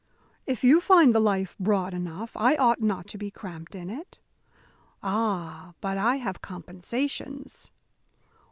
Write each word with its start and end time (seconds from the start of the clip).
"If 0.47 0.63
you 0.63 0.81
find 0.81 1.13
the 1.13 1.19
life 1.19 1.55
broad 1.59 1.93
enough, 1.93 2.31
I 2.35 2.55
ought 2.55 2.81
not 2.81 3.05
to 3.09 3.19
be 3.19 3.29
cramped 3.29 3.75
in 3.75 3.87
it." 3.91 4.17
"Ah, 5.03 5.75
but 5.79 5.95
I 5.95 6.15
have 6.15 6.41
compensations." 6.41 7.71